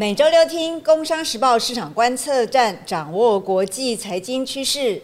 [0.00, 4.98] 每周六听《工商时报》市场观测站，掌握国际财经趋势。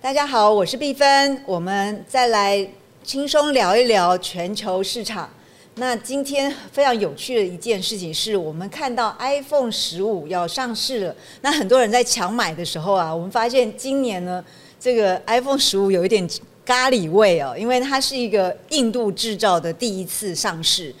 [0.00, 2.68] 大家好，我是碧芬，我们再来
[3.04, 5.30] 轻松聊一聊全球市场。
[5.76, 11.14] 那今天非常有趣的一件事情是，我们看到 iPhone 十五要上市了。
[11.42, 14.44] 那很多人在抢买的时候啊，我们发现今年呢，
[14.80, 16.28] 这个 iPhone 十五有一点
[16.64, 20.92] 咖喱味哦，因为它是一个印度制造的第一次上市。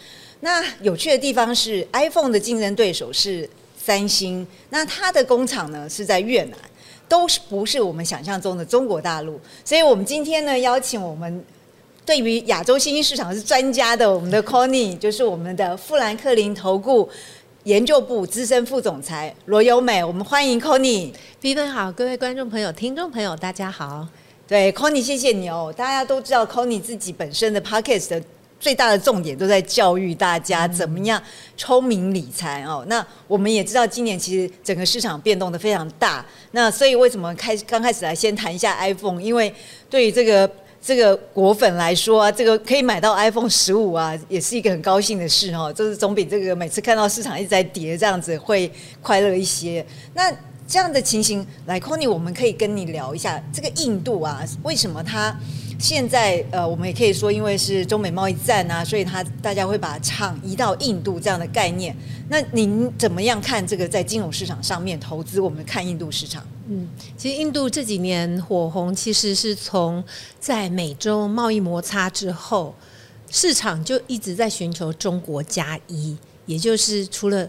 [0.44, 3.48] 那有趣的地方是，iPhone 的竞争对手是
[3.82, 6.58] 三星，那它的工厂呢是在越南，
[7.08, 9.40] 都是不是我们想象中的中国大陆。
[9.64, 11.42] 所以我们今天呢邀请我们
[12.04, 17.08] 对于亚洲新兴市场是专家的我们的 Conny，就是我们的富兰克林投顾
[17.62, 21.10] 研究部资深副总裁罗优美，我们欢迎 Conny。
[21.40, 24.06] 比分好，各位观众朋友、听众朋友，大家好。
[24.46, 25.72] 对 Conny，谢谢你哦。
[25.74, 28.22] 大家都知道 Conny 自己本身的 Pockets 的。
[28.64, 31.22] 最大的重点都在教育大家怎么样
[31.54, 32.82] 聪明理财哦。
[32.88, 36.24] 那我们也知道，今年其实整个市场变动的非常大。
[36.52, 39.20] 那所以为什么开刚开始来先谈一下 iPhone？
[39.20, 39.54] 因为
[39.90, 45.70] 对于这个这个果粉来说啊，这个可以买到 iPhone 十五啊，也是一个很高兴的事哦。
[45.70, 49.84] 就是总比这个每次看到市场一直在跌这样子会快乐一些。
[50.14, 50.32] 那
[50.66, 55.38] 这样的情形，来 c o n y 我们可以跟你聊一下这个印度啊，为什么它？
[55.78, 61.94] 现在呃，我们也可以说，因为是中美贸易战啊，所以他大家会把厂移到印度这样的概念。
[62.28, 65.40] 那您怎么样看这个在金融市场上面投资？
[65.40, 66.46] 我们看印度市场。
[66.68, 70.02] 嗯，其实印度这几年火红，其实是从
[70.40, 72.74] 在美洲贸易摩擦之后，
[73.30, 77.46] 市场就一直在寻求中国加一，也就是除了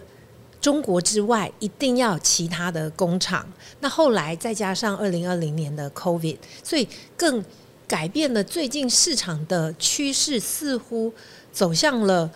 [0.60, 3.48] 中国之外，一定要其他的工厂。
[3.80, 7.46] 那后来再加上二零二零年的 COVID，所以更。
[7.88, 11.14] 改变了最近市场的趋势，似乎
[11.52, 12.32] 走向了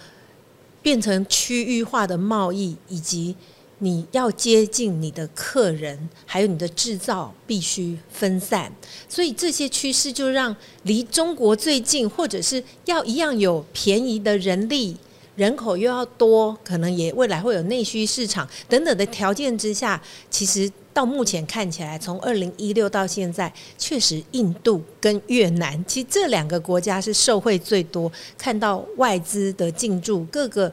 [0.81, 3.36] 变成区域化的贸易，以及
[3.80, 8.72] 你要接近你的客人，还有你的制造必须分散。
[9.07, 14.97] 所以这些趋势就让离中国最近，或者是要一样有便宜的人力、
[15.39, 20.69] 人口又要多，可能也未来会有内需市场等等的条件之下，其实。
[20.91, 30.69] 到目前看起来，从二零一六到现在，确实印度跟越南，其实这两个国家是受惠最多，看到外资的进驻，各个。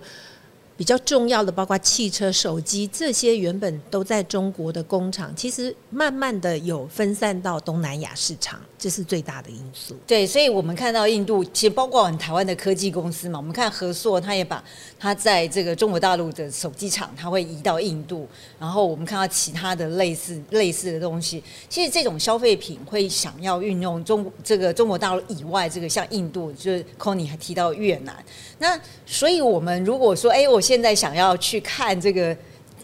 [0.77, 9.97] 比较重要的，包括汽车、手机这些，原本都在中国的工厂，其实慢慢的有分散到东南亚市场，这是最大的因素。
[10.07, 14.63] 对，所以我们看到印度，其实包括我们台湾的科技公司嘛，我们看和硕，他也把
[14.99, 18.29] 他在这个中国大陆的手机厂，他会移到印度。
[18.59, 28.15] 然后我们看到其他的类似类似的东西，其实这种消费品会想要运用中这个中国大陆以外，这个像印度，就是 c o n y 还提到越南。
[28.59, 32.37] 那所以我们如果说，哎，我现在想要去看这个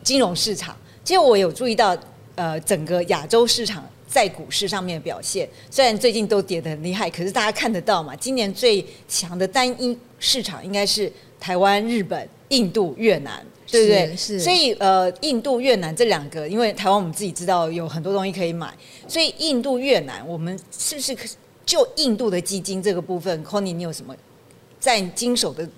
[0.04, 1.96] 金融市场，其实我有注意到，
[2.36, 14.16] 呃，整个亚洲市场在股市上面的表现，虽然最近都跌得很厉害，可是大家看得到嘛，今年最强的单一市场应该是台湾、日本、印度、越南，对不对？
[14.16, 14.38] 是。
[14.38, 18.72] 所以呃，印度、越南这两个，因为台湾我们自己知道有很多东西可以买，
[19.08, 21.16] 所以印度、越南，我们是不是
[21.66, 24.14] 就印度的基金这个部分 c o n y 你有什么
[24.78, 25.68] 在经手的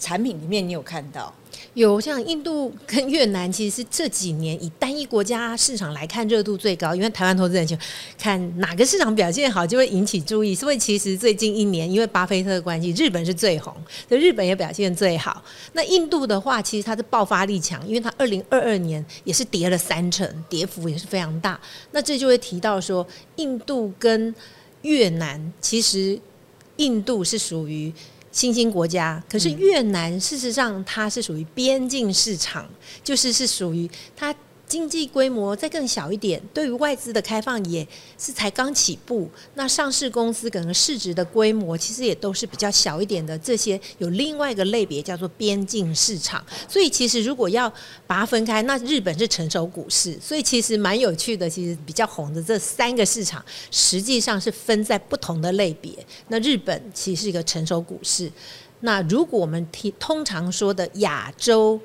[0.00, 1.32] 产品里面，你有看到？
[1.74, 6.94] 有像印度跟越南，其实是这几年以单一国家市场来看热度最高。
[6.94, 7.74] 因为台湾投资人就
[8.18, 10.54] 看哪个市场表现好，就会引起注意。
[10.54, 13.74] 所以其实最近一年，因为巴菲特的关系，日本是最红，
[14.06, 15.42] 所以日本也表现最好。
[15.72, 21.58] 那印度的话，其实它的爆发力强，因为它二零二二年也是跌了三成，跌幅也是非常大。
[21.92, 23.06] 那这就会提到说，
[23.36, 24.34] 印度跟
[24.82, 26.20] 越南，其实
[26.76, 27.90] 印度是属于。
[28.32, 32.68] 新兴国家，可是越南事实上它是属于边境市场，
[33.04, 34.34] 就是是属于它。
[34.72, 37.86] 经济规模再更小一点，对于外资的开放也
[38.18, 39.28] 是才刚起步。
[39.52, 43.38] 那上市公司可能市值的规模其实也都是比较小一点的。
[43.38, 46.42] 这些有另外一个类别叫做边境市场。
[46.66, 47.70] 所以其实如果要
[48.06, 51.50] 把它分开，那日本是成熟股市，所以其实蛮有趣的。
[51.50, 55.92] 其实比较红的这三个市场，实际上是分在不同的类别。
[56.28, 58.32] 那日本其实是一个成熟股市。
[58.80, 61.78] 那如果我们提通常说的亚洲。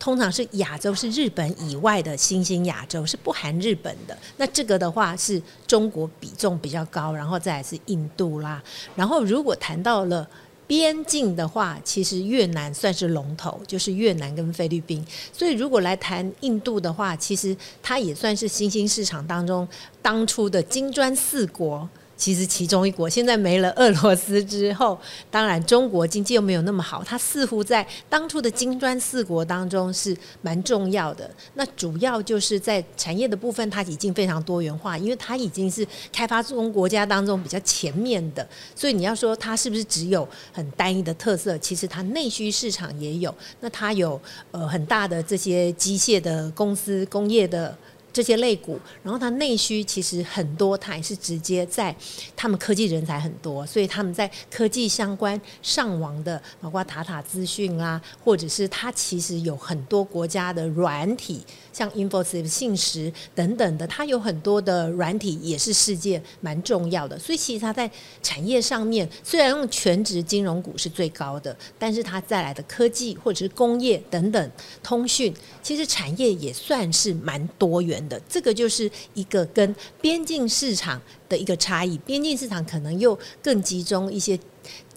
[0.00, 8.60] 通常是亚洲是日本以外的新兴亚洲是不含日本的，那这个的话是中国比重比较高，然后再来是印度啦。
[8.96, 10.26] 然后如果谈到了
[10.66, 15.04] 边境的话，其实越南算是龙头，就是越南跟菲律宾。
[15.32, 19.68] 所以如果来谈印度的话，其实它也算是新兴市场当中
[20.00, 21.86] 当初的金砖四国。
[22.20, 23.08] 其实其中一国。
[23.08, 25.00] 现在没了俄罗斯之后，
[25.30, 31.28] 当然中国经济又没有那么好，它似乎在当初的金砖四国当中是蛮重要的。
[31.54, 38.46] 那主要就是在产业的部分，它已经非常多元化，因为它已经是开发中国家当中比较前面的。
[38.76, 41.56] 所以你要说它是不是只有很单一的特色？
[41.56, 44.20] 其实它内需市场也有，那它有
[44.50, 47.74] 呃很大的这些机械的公司、工业的。
[48.12, 51.94] 这些类股，然后它内需其实很多，它也是直接在
[52.36, 67.18] 他们科技人才很多，所以他们在科技相关上网的，包括塔塔资讯啊，或者是它其实有很多国家的软体，像 Infosys、信实等等的，它有很多的软体也是世界蛮重要的。
[67.18, 67.90] 所以其实它在
[68.22, 74.50] 产业上面，虽然用全职金融股是最高的，但是它带来的科技或者是工业等等
[74.82, 75.32] 通讯，
[75.62, 78.00] 其实产业也算是蛮多元。
[78.10, 84.36] 的这个就是一个跟边境市场的一个差异，边境市场可能又更集中一些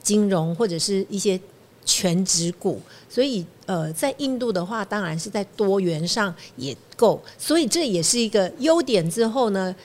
[0.01, 1.39] 金融或者是一些
[1.85, 9.09] 全职股，所以呃，在印度的话，当然是在多元上也够，所以这也是一个优点。
[9.09, 9.75] 之后呢，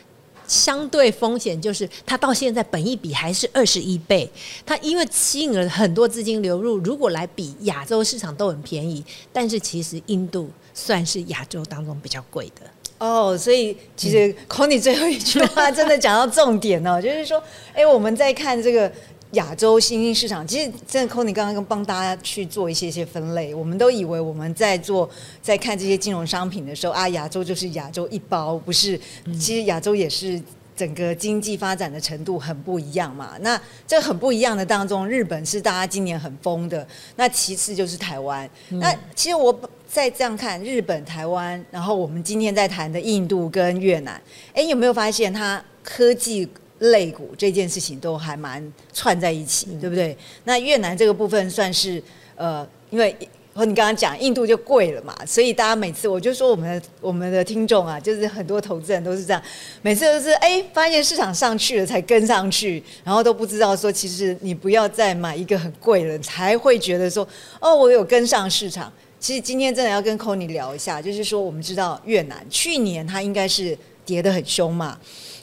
[0.47, 4.29] 相对风险就是它到现在本益比还是二十一倍，
[4.65, 12.63] 它因为吸引了很多资金流入，如果来比亚洲市场都很便宜，但是其实印度算是亚洲当中比较贵的。
[12.99, 17.41] 哦，所以其实 c o n y 最后一句话真的讲到重点哦，就是说，
[17.73, 18.91] 哎，我们在看这个
[19.33, 25.09] 亚洲新兴市场，其实真的 c o n y 刚刚跟帮大家去做一些些分类，我们都以为我们在做
[25.43, 28.99] 在看这些金融商品的时候啊，亚洲就是亚洲一包，不是，
[29.39, 30.41] 其实亚洲也是
[30.77, 33.37] 整个经济发展的程度很不一样嘛。
[33.41, 36.87] 那这很不一样的当中，日本是大家今年很疯的，
[37.17, 38.49] 那其次就是台湾。
[38.69, 39.59] 那其实我。
[39.91, 44.21] 再这样看，日本、台湾，然后我们今天在谈的印度跟越南，
[44.53, 46.47] 哎，有没有发现它科技
[46.79, 50.17] 类股这件事情都还蛮串在一起，对不对？
[50.45, 52.03] 那越南这个部分算是
[52.37, 53.17] 呃，因为
[53.53, 59.43] 和你刚刚讲印度就贵了嘛，所以大家每次我就说我们的我们的听众啊，就是很多投资人都是这样，
[59.83, 67.27] 每次都是哎发现市场上去了才跟上去，然后都不知道说其实你不要再买一个很贵了，才会觉得说
[67.61, 68.93] 哦我有跟上市场。
[69.21, 73.77] 其实今天真的要跟 c o n y 聊一下，就是说我们知道越南去年它应该是
[74.07, 74.97] 跌得很凶嘛，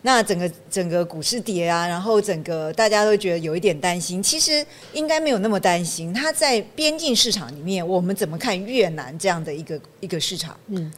[0.06, 4.64] 那整个整个股市跌啊，然后整个大家都觉得有一点担心，其实
[4.94, 6.14] 应该没有那么担心。
[6.14, 10.56] 它在边境市场里面，我们怎么看越南这样的一个一个市场？
[10.68, 10.94] 嗯，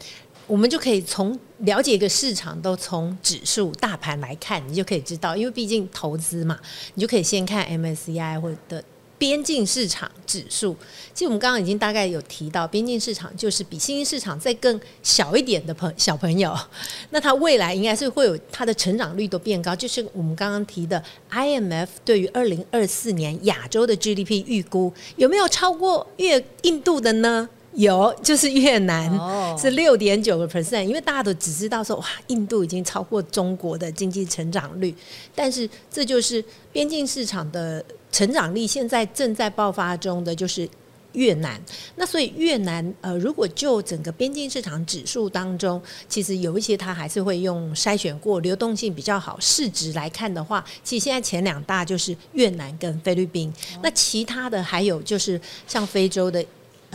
[0.45, 6.59] 我们就可以从了解一个市场，都从指数大盘来看，你就可以知道，因为毕竟投资嘛，
[6.95, 8.83] 你就可以先看 MSCI 或者。
[9.17, 10.75] 边境市场指数，
[11.13, 16.55] 其实我们刚刚已经大概有提到，边境市场就是比新兴市场再更小一点的朋小朋友，
[17.11, 19.75] 那它未来应该是会有它的成长率都变高。
[19.75, 27.49] 就是我们刚刚提的 IMF 对于二零二四年亚洲的 GDP 预估，有没有超过越印度的呢？
[27.77, 29.09] 有，就是越南
[29.57, 34.93] 是六点九个 percent，因为大家都只知道说哇，印度已经超过中国的经济成长率，
[35.33, 37.83] 但是这就是边境市场的。
[38.09, 40.67] 成长力现在正在爆发中的就是
[41.11, 41.61] 越南，
[41.97, 53.53] 那所以越南呃，如果就整个边境市场指数当中，其实有一些它还是会用筛选过流动性比较好市值来看的话，其实现在前两大就是越南跟菲律宾，
[53.83, 56.43] 那其他的还有就是像非洲的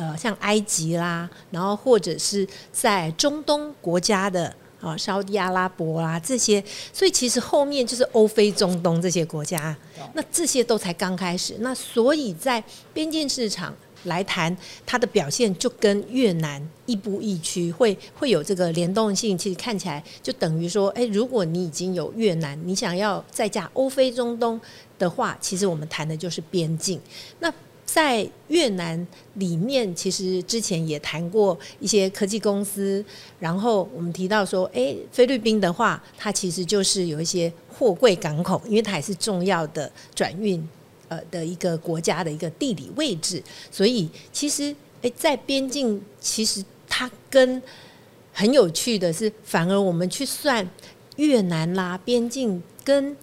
[0.02, 4.52] 呃，像埃及啦，然后或者是在中东国家的。
[4.82, 6.61] 啊，沙地阿拉伯啊，这些，
[6.92, 9.76] 所以其实后面就是欧非中东这些国家，
[10.14, 11.54] 那这些都才刚开始。
[11.61, 12.61] 那所以在
[12.92, 13.73] 边境市场
[14.06, 19.38] 来谈它的表现，就跟越南亦步亦趋，会会有这个联动性。
[19.38, 24.61] 其实看起来就等于说，哎，如果你已经有越南，你想要再加欧非中东
[24.99, 27.00] 的话，其实我们谈的就是边境。
[27.38, 27.49] 那
[27.92, 33.04] 在越南里面，其实之前也谈过一些科技公司，
[33.38, 40.66] 然后我们提到说，哎，菲律宾的话，它其实就是有一些货柜港口，因为它也是重要的转运
[41.08, 47.62] 呃的一个国家的一个地理位置，所以其实哎，在边境，其实它跟
[48.32, 50.66] 很有趣的是，反而我们去算
[51.16, 53.14] 越南啦，边境跟。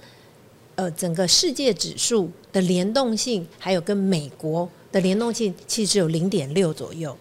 [0.79, 7.17] 呃，整个世界指数的联动性，还有跟美国的联动性，其实只有零点六左右，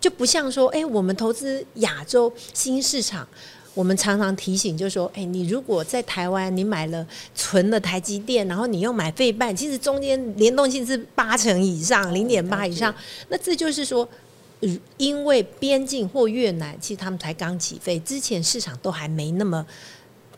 [0.00, 3.26] 就不像说，哎，我们投资亚洲新市场，
[3.74, 7.04] 我们常常提醒，就是说，哎，你如果在台湾，你买了
[7.34, 12.94] 存了台积电，然后你又买费半，其实中间联动性是八成以上，零点八以上，
[13.28, 14.08] 那这就是说，
[14.96, 19.66] 因为边境或越南，其实他们才刚起飞，之前市场都还没那么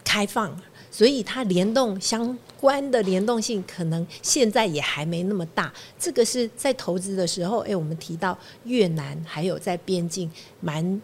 [0.03, 0.59] 开放。
[0.97, 5.73] 所以它联动相关的联动性可能现在也还没那么大。
[5.99, 11.03] 这个是在投资的时候，哎，我们提到越南还有在边境蛮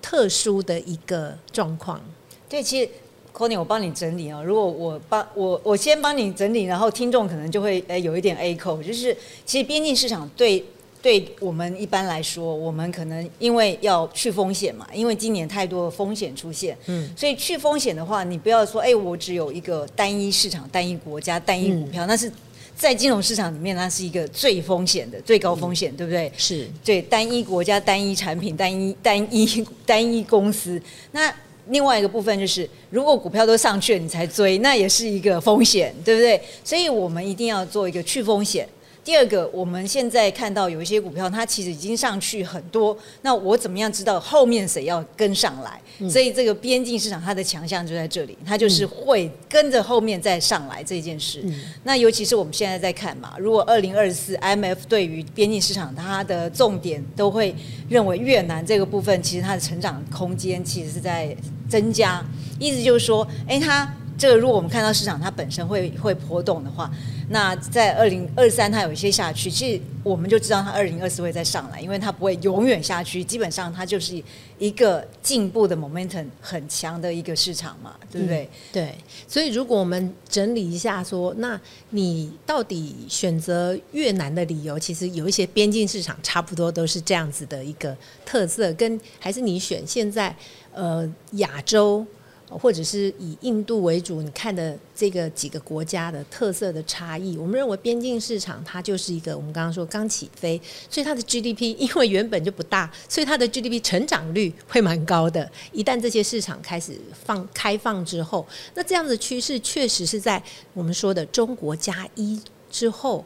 [0.00, 2.00] 特殊的一个状况。
[2.48, 4.42] 对，其实 c o n y 我帮你整理哦。
[4.42, 10.64] 如果我帮我我先帮你整理，然后听众可能就会诶有一点 A 口，就是其实边境市场对。
[11.04, 22.32] 对我们一般来说，我们可能因为要去风险嘛，因为今年太多的风险出现，嗯，所以去风险的话，你不要说，哎，我只有一个单一市场、单一国家、单一股票，那是
[22.74, 26.32] 在金融市场里面，那是一个最风险的、最高风险，对不对？
[26.38, 30.80] 是对单一国家、单一产品、单一单一 单一公司。
[31.12, 31.30] 那
[31.68, 36.40] 另外一个部分就是，如果股票都上去了，你才追，那也是一个风险，对不对？
[36.64, 38.66] 所以我们一定要做一个去风险。
[39.04, 42.96] 第二个，我们现在看到有一些股票，它其实已经上去很多。
[43.20, 45.78] 那我怎么样知道后面谁要跟上来？
[46.08, 51.44] 所以这个边境市场它的强项就在这里，它就是会跟着后面再上来这件事。
[51.82, 57.54] 那尤其是我们现在在看嘛，如果二零二四 IMF 对于边境市场它的重点都会
[57.90, 61.36] 认为越南这个部分其实它的成长空间其实是在
[61.68, 62.24] 增加，
[62.58, 66.90] 意思就是说，哎，它这个如果我们看到市场它本身会会波动的话。
[67.30, 74.22] 那在二零二三，它有一些下去，其实我们就知道它二零二四会再上来，因为它不会永远下去，基本上它就是
[74.58, 78.50] 一个进步的 momentum 很强的一个市场嘛，对不对？
[78.70, 78.94] 对，
[79.26, 90.36] 所以如果我们整理一下说，那你到底选择越南的理由，其实有一些边境市场差不多都是这样子的一个特色，跟还是你选现在
[90.74, 92.06] 呃亚洲。
[92.48, 105.50] 或者是以印度为主，你看的这个几个国家的特色的差异，我们认为边境市场它就是一个我们刚刚说刚起飞，所以它的 GDP 因为原本就不大，所以它的 GDP 成长率会蛮高的。
[105.72, 106.92] 一旦这些市场开始
[107.24, 113.24] 放开放之后，那这样的趋势确实是在我们说的中国加一之后。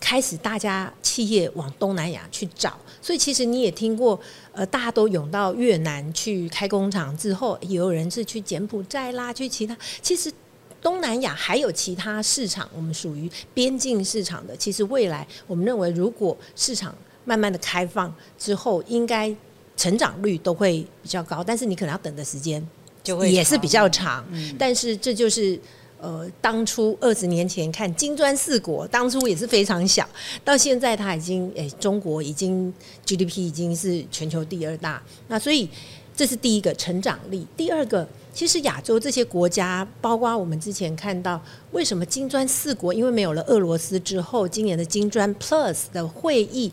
[0.00, 4.18] 开始，大家企业往东南亚去找，所以其实你也听过，
[4.52, 9.76] 呃，大家都涌到越南去开工厂之后，也有人是去柬埔寨啦，去其他。
[10.00, 10.32] 其实
[10.80, 14.56] 东南亚还有其他市场，我们属于边境市场的。
[14.56, 19.34] 其实未来我们认为，如果市场慢慢的开放之后，应该
[19.76, 22.66] 成长率都会比较高，但是你可能要等的时间
[23.02, 24.24] 就会也是比较长。
[24.56, 25.60] 但是这就是。
[26.00, 30.08] 呃，当初二十年前看金砖四国，当初也是非常小，
[30.44, 32.72] 到现在它已经，诶，中国已经
[33.04, 35.02] GDP 已经是全球第二大。
[35.26, 35.68] 那所以
[36.14, 37.44] 这是第一个成长力。
[37.56, 46.72] 第二个，其实亚洲这些国家，包括我们之前看到，为什么金砖四国因为没有了俄罗斯之后，今年的金砖 Plus 的会议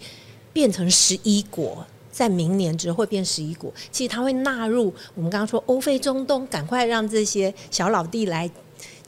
[0.54, 3.74] 变成十一国，在明年之后会变十一国。
[3.92, 8.48] 其实它会纳入我们刚刚说欧非中东，赶快让这些小老弟来。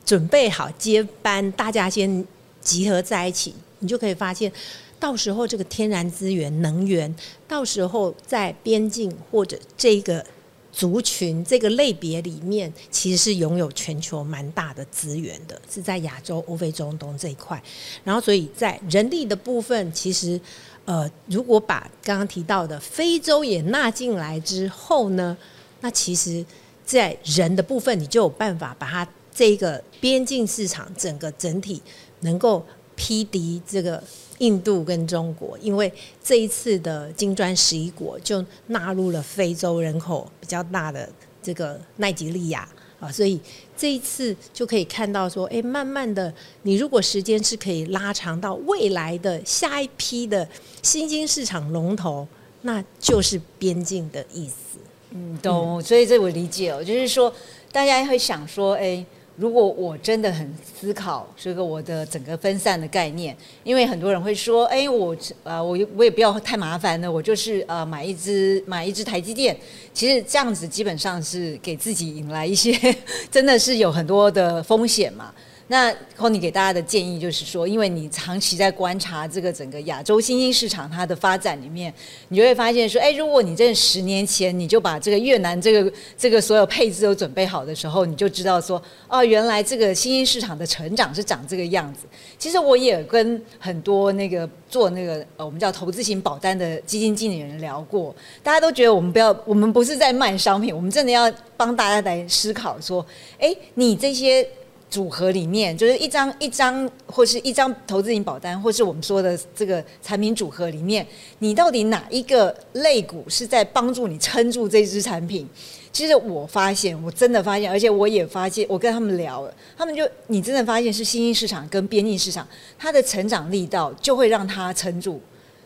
[0.08, 2.26] 准备好接班，大家先
[2.62, 4.50] 集合在一起，你就可以发现，
[4.98, 7.14] 到时候这个天然资源、能源，
[7.46, 10.26] 到时候在边境或者这个
[10.72, 17.62] 族群、这个类别里面，其实是拥有全球蛮大的资源的，是在亚洲、欧非、中东这一块。
[18.06, 20.40] 然后，所以在人力的部分，其实，
[20.86, 25.36] 呃，如果把刚刚提到的非洲也纳进来之后呢，
[25.82, 26.46] 那其实，
[26.86, 29.06] 在人的部分，你就有办法把它。
[29.38, 31.80] 这个边境市场整个整体
[32.22, 32.66] 能够
[32.96, 34.04] 匹敌这个
[34.40, 41.08] 印度跟中国，因为这一次的金砖十一国就纳入了非洲人口比较大的
[41.44, 42.68] 这个奈及利亚
[43.00, 43.40] 啊，所以
[43.78, 50.50] 这一次就可以看到说，哎，慢慢的，你如果时间是可以拉长到未来的下一批的
[50.82, 52.28] 新兴市场龙头，
[52.64, 54.80] 那就是边境的意思。
[55.12, 55.80] 嗯，懂。
[55.80, 57.32] 所以这我理解哦，就是说
[57.72, 59.06] 大家会想说，哎。
[59.38, 69.56] 如果我真的很思考这个我的整个分散的概念，因为很多人会说，哎，我呃，我我也不要太麻烦了，我就是呃买一只买一只台积电，
[69.94, 72.76] 其实这样子基本上是给自己引来一些
[73.30, 75.32] 真的是有很多的风险嘛。
[75.70, 81.94] 那 c o n y 给大家的建议就是说，因为你长期在观察这个整个亚洲新兴市场它的发展里面，
[82.30, 92.08] 你就会发现说，哎，如果你在十年前你就把这个越南这个这个所有配置都准备好的时候，你就知道说，哦，原来这个新兴市场的成长是长这个样子。
[92.40, 103.06] 其实我也跟很多那个做那个呃我们叫投资型保单的基金经理人聊过，大家都觉得我们不要，我们不是在卖商品，我们真的要帮大家来思考说，
[103.38, 104.48] 哎，你这些。
[104.90, 111.06] 组合里面，就是一张一张或是一张投资型保单，或是我们说的这个产品组合里面，
[111.40, 115.48] 你到底哪一个类股是在帮助你撑住这支产品？
[115.92, 125.20] 其实我发现，我真的发现，而且我也发现，我跟他们聊了，他们就你真的发现是新兴市场跟边境市场，它的成长力道就会让它撑住。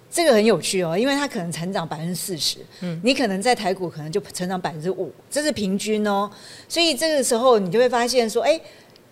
[0.09, 6.29] 这个很有趣哦，因为它可能成长百分之四十，嗯，你可能在台股可能就成长百分之五，这是平均哦。
[6.67, 8.59] 所以这个时候你就会发现说，哎。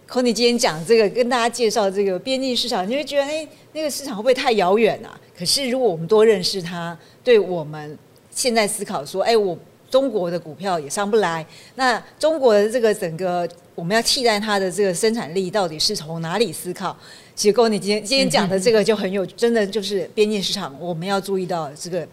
[0.10, 5.16] 可你今天讲这个，跟大家介绍这个边境市场，你会觉得，哎，那个市场会不会太遥远啊？
[5.38, 7.96] 可是如果我们多认识它，对我们
[8.32, 9.56] 现在思考说，哎，我
[9.88, 16.98] 中国的股票也上不来，那中国的这个整个我们要替代它的这个生产力，到底是从哪里思考？
[17.36, 22.08] 其实，跟你今天今天讲的这个就很有，真的就是边境市场，我们要注意到这个。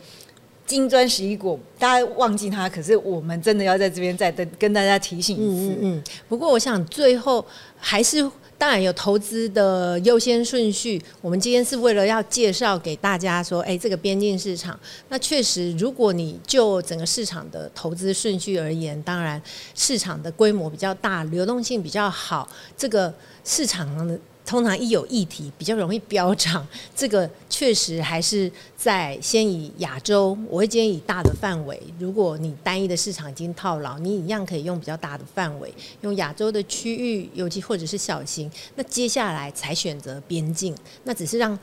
[0.67, 5.75] 金砖十一国，大家忘记它，可是我们真的要在这边再跟跟大家提醒一次。
[5.75, 6.05] 嗯嗯。
[6.29, 7.45] 不过我想最后
[7.79, 11.01] 还是当然有投资的优先顺序。
[11.21, 19.41] 我们今天是为了要介绍给大家说，哎，这个边境市场，那确实，如果你就整个市场的投资顺序而言，当然
[19.75, 24.19] 市场的规模比较大，流动性比较好，这个市场的。
[24.47, 31.83] 通常一有议题比较容易飙涨， 这个确实还是在先以亚洲，我会建议以大的范围。
[31.99, 38.49] 如果你单一的市场已经套牢，你一样可以用比较大的范围，用亚洲的区域，尤其或者是小型。
[38.77, 40.73] 那接下来才选择边境，
[41.03, 41.59] 那只是让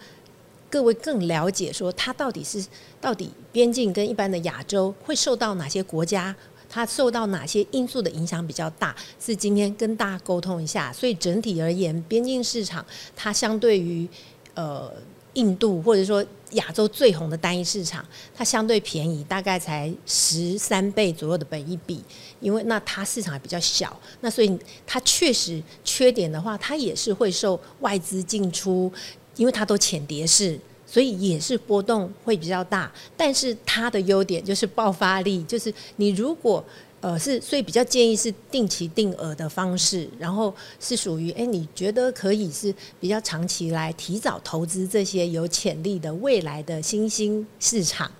[0.70, 2.66] 各位更了解说它到底是
[3.00, 6.36] 到底边境跟一般的亚洲会受到哪些国家。
[6.74, 8.96] 它受到哪些因素的影响比较大？
[9.24, 10.92] 是今天跟大家沟通一下。
[10.92, 12.84] 所以整体而言，边境市场
[13.16, 14.08] 它相对于
[14.56, 14.92] 呃
[15.34, 18.04] 印度或者说亚洲最红的单一市场，
[18.34, 22.04] 它相对便宜，大概才十三倍左右的本一比。
[22.40, 28.92] 因为那它市场比较小，那所以它确实缺点的话，它也是会受外资进出，
[29.36, 30.60] 因为它都浅碟式。
[30.94, 36.64] 所以也是波动会比较大，但是它的优点就是爆发力，就是你如果
[37.02, 48.12] 呃是，所以比较建议是定期定额的方式，然后是属于哎你觉得可以是比较长期来提早投资这些有潜力的未来的新兴市场，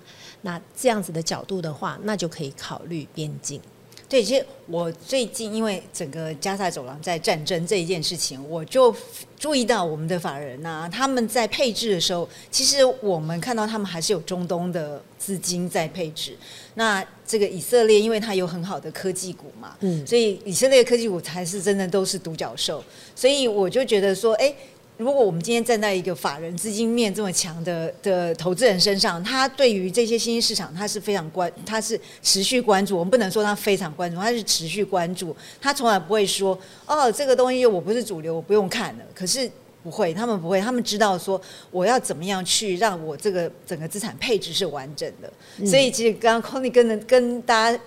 [0.42, 3.60] 那这样子的角度的话，那就可以考虑边境。
[4.08, 8.94] 对，其实我最近因为整个加萨走廊在战争这一件事情，我就
[9.38, 16.36] 注意到我们的法人呐，他们在配置的时候，其实我们看到他们还是有中东的资金在配置。
[16.74, 22.84] 那这个以色列，因为它有很好的科技股嘛，嗯，所以以色列科技股才是真的都是独角兽。
[23.16, 24.54] 所以我就觉得说，哎。
[24.96, 32.96] 如果我们今天站在一个法人资金面这么强的的投资人身上，他对于这些新兴市场，他是非常关，他是持续关注。
[32.96, 35.36] 我们不能说他非常关注，他是持续关注。
[35.60, 39.04] 他从来不会说，哦，这个东西我不是主流，我不用看了。
[39.12, 39.50] 可是
[39.82, 41.40] 不会，他们不会，他们知道说
[41.72, 45.66] 我要怎么样去让我这个整个资产配置是完整的。
[45.66, 47.80] 所以其实刚刚 Conny 跟跟大家。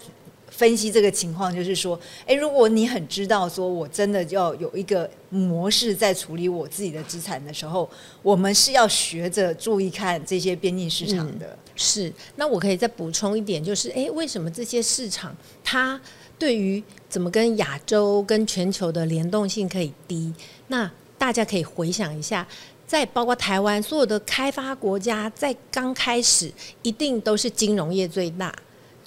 [0.50, 7.90] 分析这个情况，就是说，哎，如果你很知道，说我真的要有一个模式在处理我自己的资产的时候，
[8.22, 11.58] 我们是要学着注意看这些边境市场的。
[11.76, 16.00] 是，那我可以再补充一点，就是，哎，为什么这些市场它
[16.40, 20.34] 对于怎么跟亚洲跟全球的联动性可以低？
[20.68, 22.48] 那大家可以回想一下，
[22.88, 28.54] 在包括台湾所有的开发国家，在刚开始一定都是金融业最大。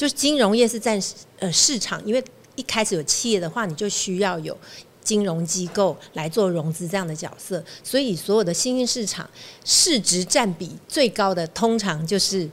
[0.00, 0.98] 就是金融业是占
[1.40, 2.24] 呃市场，因为
[2.56, 4.56] 一开始有企业的话，你就需要有
[5.04, 9.28] 金融机构来做融资这样的角色，所以所有的新兴市场
[9.62, 12.48] 市值占比最高的通常就是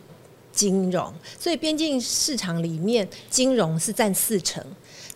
[0.51, 4.62] 金融，所以边境市场里面金融是占四成，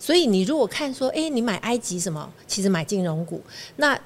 [0.00, 3.42] 所以你如果看说，哎，你买埃及什么，其实买金融股，
[3.76, 4.00] 那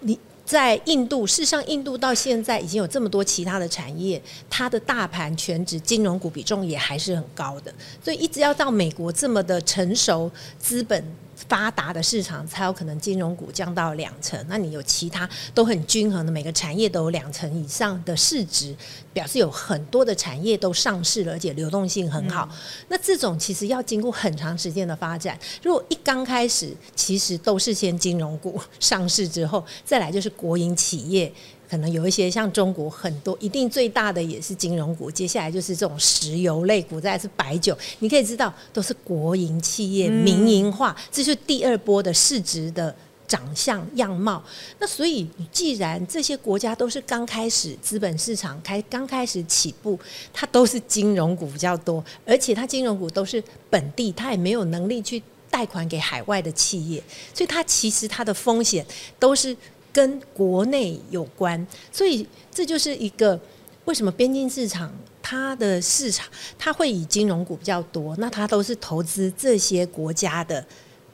[0.00, 0.18] 你。
[0.46, 11.04] 在印度，事实上，印度到现在已经有这么多其他的产业，它的大盘全指金融股比重也还是很高的，所以一直要到美国这么的成熟资本。
[11.48, 18.74] 发达的市场才有可能金融股降到两成，那你有其他都很均衡的，每个产业都有两成以上的市值，
[19.12, 22.48] 表示有很多的产业都上市了，而且流动性很好。
[22.88, 25.38] 那这种其实要经过很长时间的发展。
[25.62, 31.30] 如果一刚开始，其实都是先金融股上市之后，再来就是国营企业。
[31.68, 37.76] 可能有一些像中国很多，一定最大的也是金融股，接下来就是这种石油类股，再是白酒。
[37.98, 42.94] 你可以知道，都是国营企业民营化，这是第二波的市值的
[43.26, 44.42] 长相样貌。
[44.78, 49.98] 那所以，既然这些国家都是刚开始资本市场开刚开始起步，
[50.32, 55.22] 它都是金融股比较多，而且它金融股都是本地，它也没有能力去。
[55.48, 57.02] 贷款给海外的企业，
[57.32, 58.84] 所以它其实它的风险
[59.18, 59.56] 都是
[59.96, 63.40] 跟国内有关，所以这就是一个
[63.86, 66.26] 为什么边境市场它的市场
[66.58, 70.62] 它会以金融股比较多，那它都是投资这些国家的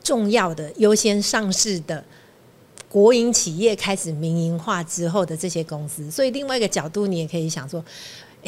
[0.02, 2.02] 重要的优先上市的。
[2.88, 7.82] 国营企业开始民营化之后的这些公司，所以另外一个角度，你也可以想说，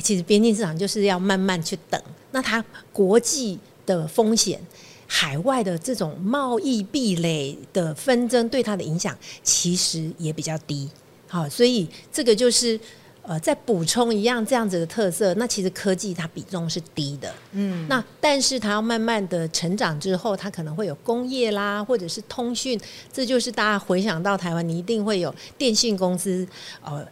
[0.02, 1.98] 其实边境市场就是要慢慢去等。
[2.32, 4.60] 那它国际的风险、
[5.06, 10.88] 海外的这种贸易壁垒的纷争对它的影响，其实也比较低。
[11.26, 12.78] 好，所以这个就是。
[13.26, 22.78] 呃，再补充一样这样子的特色，那其实科技它比重是低的，嗯，那但是它要慢慢的成长之后，它可能会有工业啦，或者是通讯，
[23.10, 26.46] 这就是大家回想到台湾，你一定会有电信公司，
[26.82, 27.02] 呃，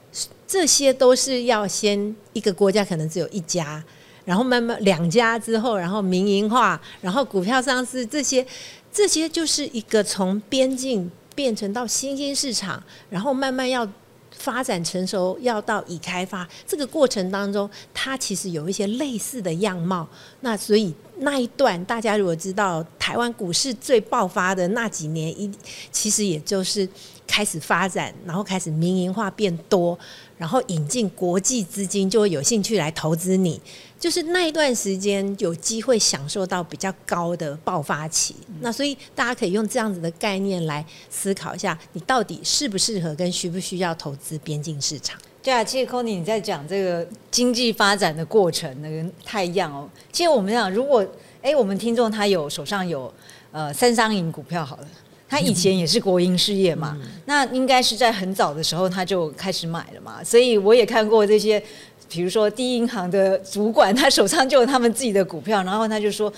[0.47, 3.83] 这些都是要先一个国家可能只有一家，
[4.25, 8.47] 然后慢慢两家之后，然后民营化，然后股票上市，这些
[8.93, 13.89] 这些就是一个从边境变成到新兴市场，然后慢慢要。
[14.35, 20.09] 发展成熟要到已开发这个过程当中，它其实有一些类似的样貌。
[20.41, 25.49] 那所以那一段，大家如果知道台湾股市最爆发的那几年，一
[25.93, 26.89] 其实也就是
[27.25, 29.97] 开始发展，然后开始民营化变多，
[30.43, 33.61] 然后引进国际资金就会有兴趣来投资你。
[33.97, 45.17] 就是那一段时间有机会享受到比较高的爆发期，那所以大家可以用这样子的概念来思考一下，你到底适不适合跟需不需要投资边境市场？
[45.41, 49.89] 对啊，其实 c o n y 你在讲这个经济发展的过程，那个太一样哦。
[50.11, 51.07] 其实我们讲，如果
[51.41, 53.13] 哎，我们听众他有手上有
[53.53, 54.89] 呃三商银股票好了，
[55.33, 61.63] 他以前也是国营事业嘛，那应该是在很早的时候他就开始买了嘛，所以我也看过这些。
[62.11, 66.31] 比如说，第一银行的主管，他手上就有他们自己的股票，然后他就说：“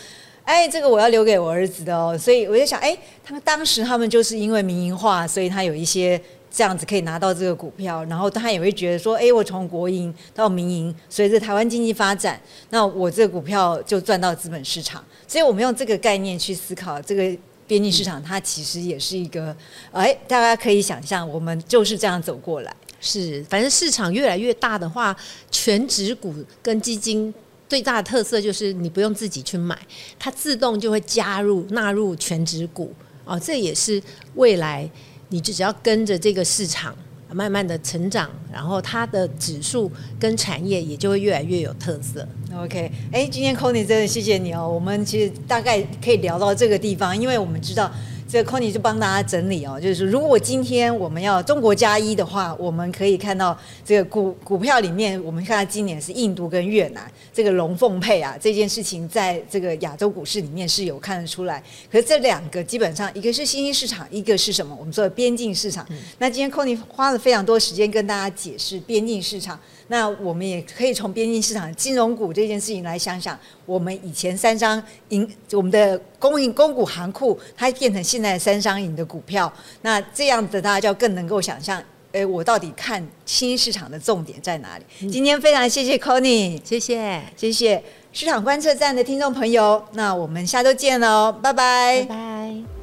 [0.47, 19.57] 哎，这个我要留给我儿子的哦。”所以我就想，哎，他们当时他们就是因为民营化，所以他有一些这样子可以拿到这个股票，然后他也会觉得说：“哎，我从国营到民营，随着台湾经济发展，那我这个股票就赚到资本市场。”所以我们用这个概念去思考这个边境市场，它其实也是一个，
[19.93, 22.75] 哎，大家可以想象，我们就是这样走过来。
[23.01, 25.15] 是，反正市场越来越大的话，
[25.51, 27.33] 全职股跟基金
[27.69, 29.79] 最大的特色就是你不用自己去买，
[30.19, 33.39] 它自动就会加入纳入全职股哦。
[33.39, 34.03] 这也是
[34.37, 34.89] 未来
[35.29, 36.97] 你只要跟着这个市场
[37.35, 42.27] 慢慢的成长，然后它的指数跟产业也就会越来越有特色。
[42.57, 44.69] OK，哎，今天 Conny 真的谢谢你哦。
[44.69, 47.91] 我们其实大概可以聊到这个地方，因为我们知道。
[48.35, 61.63] 这个 Conny 就帮大家整理哦，就是如果今天我们要中国加一的话，我们可以看到这个股股票里面，我们看到今年是印度跟越南这个龙凤配啊，这件事情在这个亚洲股市里面是有看得出来。
[61.89, 64.75] 可是这两个基本上一个是新兴市场，一个是什么？
[64.81, 65.87] 我们说的边境市场。
[66.19, 69.57] 那今天 Conny 花了非常多时间跟大家解释边境市场。
[69.89, 85.09] 那我们也可以从边境市场金融股这件事情来想想，我们以前三商银，我们的公营公股行库，它变成现在三商银的股票，那这样子大家就更能够想象，哎，我到底看新市场的重点在哪里？
[85.11, 92.74] 今天非常谢谢 Conny，谢谢谢谢市场观测站的听众朋友，那我们下周见喽，拜拜拜。